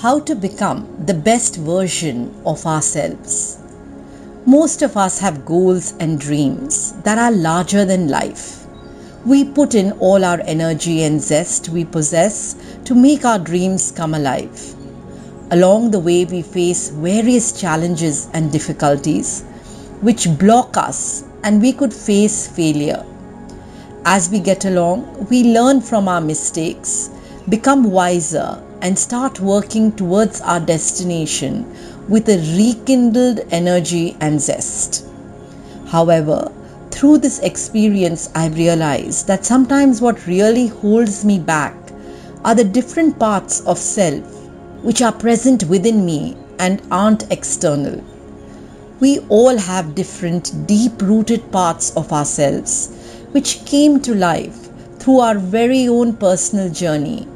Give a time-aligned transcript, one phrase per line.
[0.00, 3.58] how to become the best version of ourselves.
[4.46, 8.64] Most of us have goals and dreams that are larger than life.
[9.26, 14.14] We put in all our energy and zest we possess to make our dreams come
[14.14, 14.76] alive.
[15.50, 19.42] Along the way, we face various challenges and difficulties
[20.00, 23.04] which block us, and we could face failure.
[24.04, 27.10] As we get along, we learn from our mistakes,
[27.48, 31.66] become wiser, and start working towards our destination
[32.08, 35.06] with a rekindled energy and zest.
[35.88, 36.52] However,
[36.90, 41.76] through this experience, I've realized that sometimes what really holds me back
[42.44, 44.24] are the different parts of self
[44.82, 48.02] which are present within me and aren't external.
[49.00, 52.94] We all have different deep rooted parts of ourselves
[53.32, 57.28] which came to life through our very own personal journey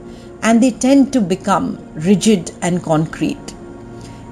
[0.43, 3.55] and they tend to become rigid and concrete.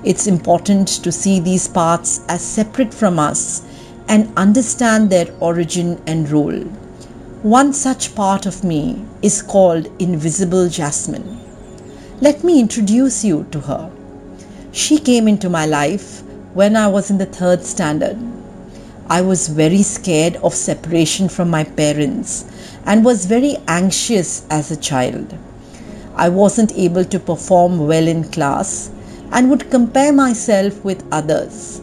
[0.02, 3.62] It's important to see these parts as separate from us
[4.08, 6.64] and understand their origin and role.
[7.42, 11.38] One such part of me is called Invisible Jasmine.
[12.20, 13.90] Let me introduce you to her.
[14.72, 16.22] She came into my life
[16.54, 18.18] when I was in the third standard.
[19.08, 22.44] I was very scared of separation from my parents
[22.84, 25.36] and was very anxious as a child.
[26.24, 28.90] I wasn't able to perform well in class
[29.32, 31.80] and would compare myself with others.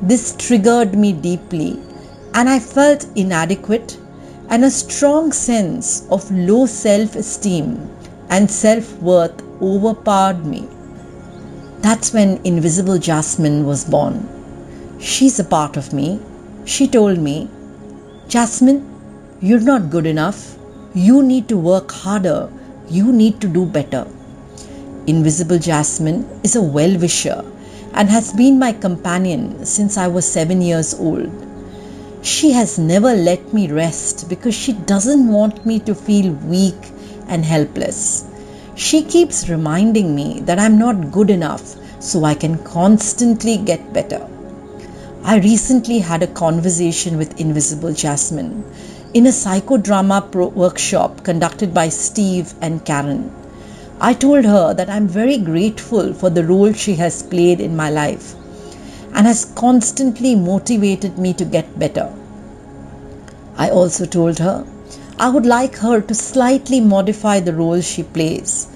[0.00, 1.80] This triggered me deeply,
[2.32, 3.98] and I felt inadequate
[4.50, 7.90] and a strong sense of low self esteem
[8.30, 10.68] and self worth overpowered me.
[11.80, 14.16] That's when Invisible Jasmine was born.
[15.00, 16.20] She's a part of me.
[16.64, 17.50] She told me,
[18.28, 18.80] Jasmine,
[19.40, 20.56] you're not good enough.
[20.94, 22.48] You need to work harder.
[22.92, 24.06] You need to do better.
[25.06, 27.42] Invisible Jasmine is a well wisher
[27.94, 31.30] and has been my companion since I was seven years old.
[32.20, 36.92] She has never let me rest because she doesn't want me to feel weak
[37.28, 38.26] and helpless.
[38.74, 44.28] She keeps reminding me that I'm not good enough so I can constantly get better.
[45.24, 48.62] I recently had a conversation with Invisible Jasmine
[49.14, 53.30] in a psychodrama pro- workshop conducted by Steve and Karen.
[54.00, 57.90] I told her that I'm very grateful for the role she has played in my
[57.90, 58.34] life
[59.14, 62.10] and has constantly motivated me to get better.
[63.58, 64.66] I also told her
[65.18, 68.66] I would like her to slightly modify the role she plays,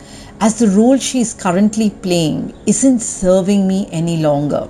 [0.40, 4.68] as the role she is currently playing isn't serving me any longer.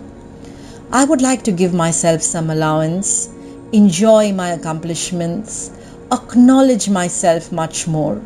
[0.92, 3.30] I would like to give myself some allowance,
[3.72, 5.70] enjoy my accomplishments,
[6.12, 8.22] acknowledge myself much more.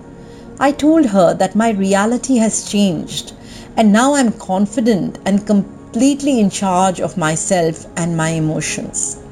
[0.59, 3.33] I told her that my reality has changed
[3.77, 9.23] and now I'm confident and completely in charge of myself and my emotions.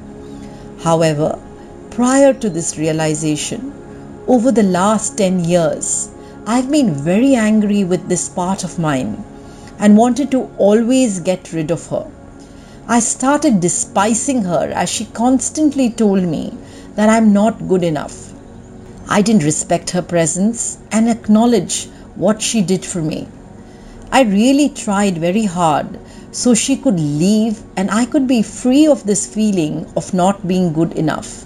[0.81, 1.37] However,
[1.91, 3.73] prior to this realization,
[4.27, 6.09] over the last 10 years,
[6.47, 9.23] I've been very angry with this part of mine
[9.77, 12.09] and wanted to always get rid of her.
[12.89, 16.57] I started despising her as she constantly told me
[16.95, 18.33] that I'm not good enough.
[19.07, 23.29] I didn't respect her presence and acknowledge what she did for me.
[24.11, 25.97] I really tried very hard
[26.31, 30.73] so she could leave and I could be free of this feeling of not being
[30.73, 31.45] good enough.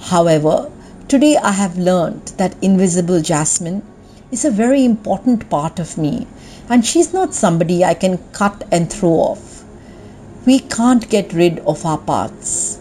[0.00, 0.70] However,
[1.10, 3.82] Today I have learned that invisible Jasmine
[4.30, 6.28] is a very important part of me
[6.68, 9.49] and she's not somebody I can cut and throw off.
[10.46, 12.80] We can't get rid of our parts.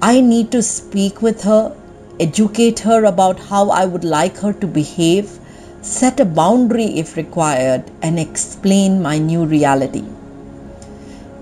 [0.00, 1.76] I need to speak with her,
[2.20, 5.40] educate her about how I would like her to behave,
[5.82, 10.04] set a boundary if required, and explain my new reality.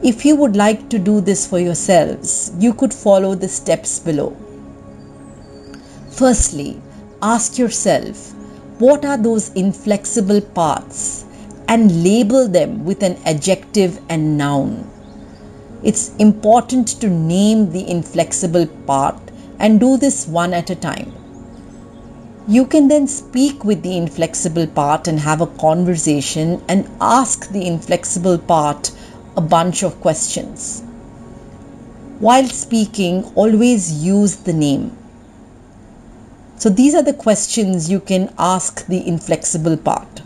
[0.03, 4.35] If you would like to do this for yourselves, you could follow the steps below.
[6.11, 6.81] Firstly,
[7.21, 8.33] ask yourself
[8.79, 11.27] what are those inflexible parts
[11.69, 14.92] and label them with an adjective and noun.
[15.83, 19.21] It's important to name the inflexible part
[19.59, 21.13] and do this one at a time.
[22.47, 27.67] You can then speak with the inflexible part and have a conversation and ask the
[27.67, 28.93] inflexible part
[29.37, 30.83] a bunch of questions.
[32.19, 34.97] While speaking, always use the name.
[36.57, 40.21] So these are the questions you can ask the inflexible part.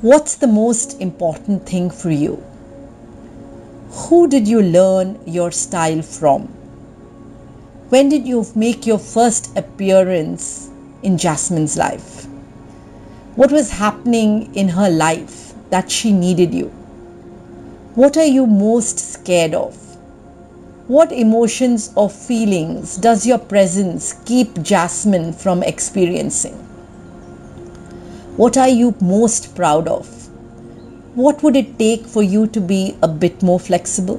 [0.00, 2.42] What's the most important thing for you?
[3.92, 6.44] Who did you learn your style from?
[7.90, 10.70] When did you make your first appearance
[11.02, 12.24] in Jasmine's life?
[13.36, 16.68] What was happening in her life that she needed you?
[17.94, 19.76] What are you most scared of?
[20.88, 26.54] What emotions or feelings does your presence keep Jasmine from experiencing?
[28.38, 30.21] What are you most proud of?
[31.14, 34.18] What would it take for you to be a bit more flexible?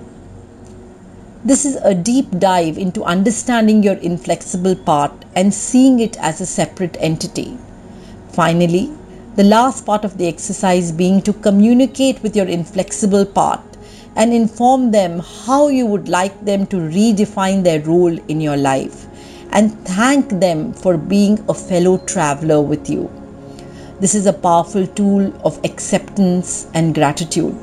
[1.44, 6.46] This is a deep dive into understanding your inflexible part and seeing it as a
[6.46, 7.58] separate entity.
[8.30, 8.92] Finally,
[9.36, 13.62] the last part of the exercise being to communicate with your inflexible part
[14.16, 19.08] and inform them how you would like them to redefine their role in your life
[19.50, 23.23] and thank them for being a fellow traveler with you.
[24.04, 27.56] This is a powerful tool of acceptance and gratitude.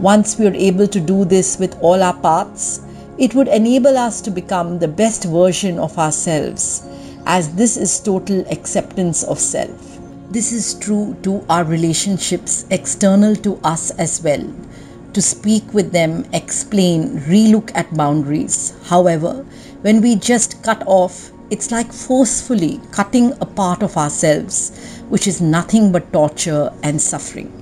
[0.00, 2.80] Once we are able to do this with all our parts,
[3.16, 6.84] it would enable us to become the best version of ourselves,
[7.26, 10.00] as this is total acceptance of self.
[10.32, 14.44] This is true to our relationships external to us as well.
[15.12, 18.74] To speak with them, explain, relook at boundaries.
[18.86, 19.46] However,
[19.82, 24.74] when we just cut off, it's like forcefully cutting a part of ourselves,
[25.10, 27.61] which is nothing but torture and suffering.